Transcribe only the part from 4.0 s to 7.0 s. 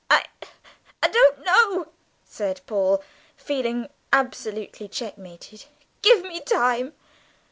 absolutely checkmated. "Give me time."